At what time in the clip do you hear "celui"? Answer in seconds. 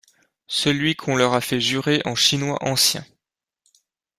0.47-0.95